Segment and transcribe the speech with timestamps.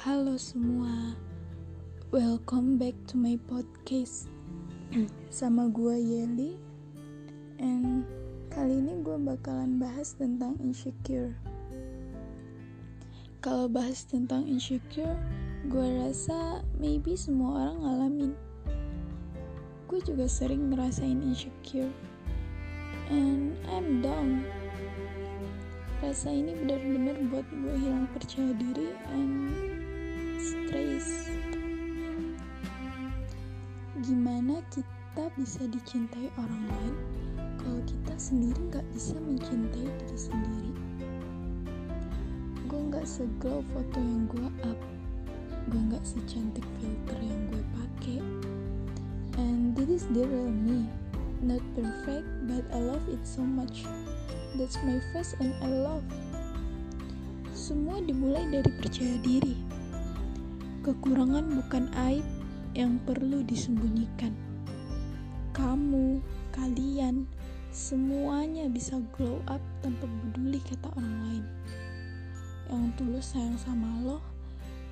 [0.00, 1.12] Halo semua,
[2.08, 4.32] welcome back to my podcast
[5.28, 6.56] sama gue Yeli.
[7.60, 8.08] And
[8.48, 11.36] kali ini gue bakalan bahas tentang insecure.
[13.44, 15.20] Kalau bahas tentang insecure,
[15.68, 18.32] gue rasa maybe semua orang ngalamin.
[19.84, 21.92] Gue juga sering ngerasain insecure,
[23.12, 24.48] and I'm down
[26.00, 29.52] rasa ini benar-benar buat gue hilang percaya diri and
[30.40, 31.28] stress.
[34.00, 36.96] Gimana kita bisa dicintai orang lain
[37.60, 40.72] kalau kita sendiri nggak bisa mencintai diri sendiri?
[42.64, 44.80] Gue nggak seglow foto yang gue up.
[45.68, 48.18] Gue nggak secantik filter yang gue pakai.
[49.36, 50.88] And this is the real me.
[51.44, 53.84] Not perfect but I love it so much.
[54.56, 56.04] That's my face and I love.
[57.52, 59.69] Semua dimulai dari percaya diri.
[60.90, 62.26] Kekurangan bukan aib
[62.74, 64.34] yang perlu disembunyikan.
[65.54, 66.18] Kamu,
[66.50, 67.30] kalian,
[67.70, 71.44] semuanya bisa glow up tanpa peduli kata orang lain.
[72.74, 74.18] Yang tulus sayang sama lo,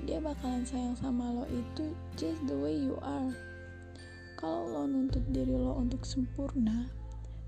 [0.06, 3.34] dia bakalan sayang sama lo itu just the way you are.
[4.38, 6.86] Kalau lo nuntut diri lo untuk sempurna,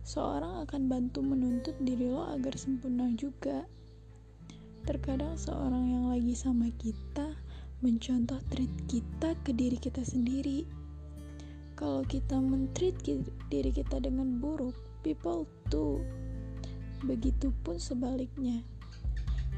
[0.02, 3.62] seorang akan bantu menuntut diri lo agar sempurna juga.
[4.90, 7.38] Terkadang seorang yang lagi sama kita
[7.80, 10.68] mencontoh treat kita ke diri kita sendiri.
[11.72, 13.00] Kalau kita mentreat
[13.48, 16.04] diri kita dengan buruk, people too.
[17.08, 18.60] Begitupun sebaliknya.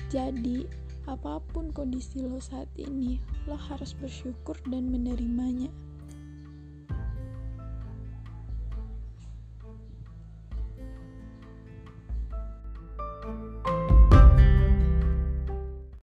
[0.07, 0.71] Jadi,
[1.11, 3.19] apa pun kondisi lo saat ini,
[3.51, 5.67] lo harus bersyukur dan menerimanya.